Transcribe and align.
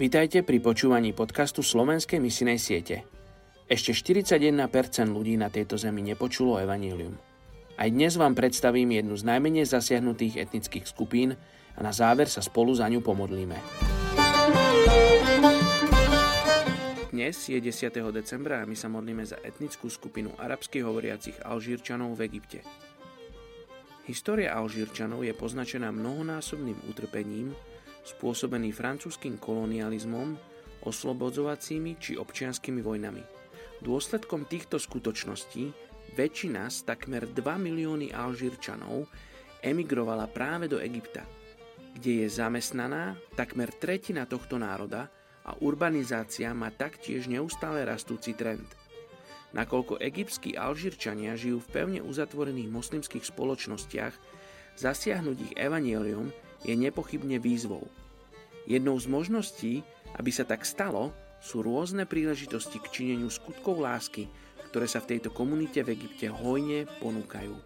Vítajte 0.00 0.40
pri 0.40 0.64
počúvaní 0.64 1.12
podcastu 1.12 1.60
Slovenskej 1.60 2.24
misinej 2.24 2.56
siete. 2.56 3.04
Ešte 3.68 3.92
41% 3.92 4.56
ľudí 5.12 5.36
na 5.36 5.52
tejto 5.52 5.76
zemi 5.76 6.00
nepočulo 6.00 6.56
evanílium. 6.56 7.20
Aj 7.76 7.84
dnes 7.84 8.16
vám 8.16 8.32
predstavím 8.32 8.96
jednu 8.96 9.12
z 9.20 9.28
najmenej 9.28 9.68
zasiahnutých 9.68 10.40
etnických 10.40 10.88
skupín 10.88 11.36
a 11.76 11.80
na 11.84 11.92
záver 11.92 12.32
sa 12.32 12.40
spolu 12.40 12.72
za 12.72 12.88
ňu 12.88 13.04
pomodlíme. 13.04 13.60
Dnes 17.12 17.36
je 17.36 17.60
10. 17.60 17.92
decembra 18.08 18.64
a 18.64 18.68
my 18.68 18.80
sa 18.80 18.88
modlíme 18.88 19.28
za 19.28 19.36
etnickú 19.44 19.92
skupinu 19.92 20.32
arabských 20.40 20.80
hovoriacich 20.80 21.36
Alžírčanov 21.44 22.16
v 22.16 22.24
Egypte. 22.24 22.64
História 24.08 24.56
Alžírčanov 24.56 25.28
je 25.28 25.36
poznačená 25.36 25.92
mnohonásobným 25.92 26.88
utrpením, 26.88 27.52
spôsobený 28.04 28.72
francúzským 28.72 29.36
kolonializmom, 29.36 30.36
oslobodzovacími 30.84 32.00
či 32.00 32.16
občianskými 32.16 32.80
vojnami. 32.80 33.22
Dôsledkom 33.80 34.48
týchto 34.48 34.80
skutočností 34.80 35.72
väčšina 36.16 36.68
z 36.68 36.78
takmer 36.88 37.28
2 37.28 37.40
milióny 37.40 38.12
Alžírčanov 38.12 39.08
emigrovala 39.60 40.28
práve 40.28 40.68
do 40.68 40.80
Egypta, 40.80 41.24
kde 41.96 42.24
je 42.24 42.28
zamestnaná 42.28 43.16
takmer 43.36 43.72
tretina 43.76 44.24
tohto 44.24 44.56
národa 44.56 45.08
a 45.44 45.56
urbanizácia 45.60 46.52
má 46.52 46.68
taktiež 46.72 47.28
neustále 47.28 47.84
rastúci 47.84 48.32
trend– 48.36 48.68
Nakoľko 49.50 49.98
egyptskí 49.98 50.54
Alžírčania 50.54 51.34
žijú 51.34 51.58
v 51.58 51.70
pevne 51.74 52.00
uzatvorených 52.06 52.70
moslimských 52.70 53.26
spoločnostiach, 53.26 54.14
zasiahnuť 54.78 55.36
ich 55.50 55.54
evanielium 55.58 56.30
je 56.64 56.74
nepochybne 56.76 57.40
výzvou. 57.40 57.88
Jednou 58.68 58.96
z 59.00 59.06
možností, 59.08 59.72
aby 60.16 60.30
sa 60.30 60.44
tak 60.44 60.62
stalo, 60.68 61.10
sú 61.40 61.64
rôzne 61.64 62.04
príležitosti 62.04 62.76
k 62.78 62.90
čineniu 62.92 63.32
skutkov 63.32 63.80
lásky, 63.80 64.28
ktoré 64.70 64.86
sa 64.86 65.00
v 65.02 65.16
tejto 65.16 65.32
komunite 65.32 65.80
v 65.82 65.96
Egypte 65.96 66.28
hojne 66.30 66.86
ponúkajú. 67.00 67.56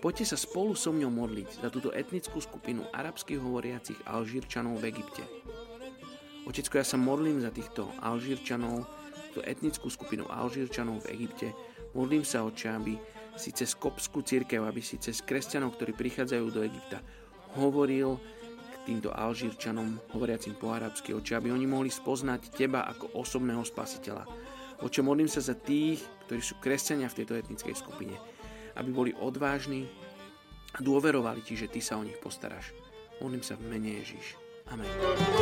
Poďte 0.00 0.32
sa 0.32 0.38
spolu 0.40 0.72
so 0.72 0.96
mňou 0.96 1.12
modliť 1.12 1.60
za 1.60 1.68
túto 1.68 1.92
etnickú 1.92 2.40
skupinu 2.40 2.88
arabských 2.88 3.36
hovoriacich 3.36 4.00
Alžírčanov 4.08 4.80
v 4.80 4.88
Egypte. 4.96 5.20
Otecko, 6.48 6.80
ja 6.80 6.86
sa 6.88 6.96
modlím 6.96 7.44
za 7.44 7.52
týchto 7.52 7.92
Alžírčanov, 8.00 8.88
tú 9.36 9.44
etnickú 9.44 9.92
skupinu 9.92 10.24
Alžírčanov 10.32 11.04
v 11.04 11.20
Egypte. 11.20 11.52
Modlím 11.92 12.24
sa, 12.24 12.48
oče, 12.48 12.72
aby 12.72 12.96
si 13.36 13.52
cez 13.52 13.76
kopskú 13.76 14.24
církev, 14.24 14.64
aby 14.64 14.80
si 14.80 14.96
cez 14.96 15.20
kresťanov, 15.20 15.76
ktorí 15.76 15.92
prichádzajú 15.92 16.46
do 16.48 16.64
Egypta, 16.64 17.04
hovoril 17.58 18.18
k 18.70 18.74
týmto 18.86 19.10
Alžírčanom, 19.10 19.98
hovoriacim 20.14 20.54
po 20.54 20.70
arabsky, 20.70 21.14
oče, 21.14 21.38
aby 21.38 21.50
oni 21.50 21.66
mohli 21.66 21.90
spoznať 21.90 22.54
teba 22.54 22.86
ako 22.86 23.16
osobného 23.18 23.64
spasiteľa. 23.66 24.24
Oče, 24.80 25.04
modlím 25.04 25.28
sa 25.28 25.44
za 25.44 25.56
tých, 25.56 26.00
ktorí 26.26 26.40
sú 26.40 26.56
kresťania 26.62 27.10
v 27.10 27.18
tejto 27.22 27.36
etnickej 27.36 27.74
skupine, 27.76 28.16
aby 28.78 28.90
boli 28.92 29.12
odvážni 29.16 29.84
a 30.72 30.78
dôverovali 30.80 31.42
ti, 31.42 31.58
že 31.58 31.68
ty 31.68 31.82
sa 31.82 31.98
o 31.98 32.06
nich 32.06 32.16
postaráš. 32.22 32.72
Modlím 33.20 33.44
sa 33.44 33.58
v 33.58 33.68
mene 33.68 34.00
Ježíš. 34.00 34.38
Amen. 34.70 35.39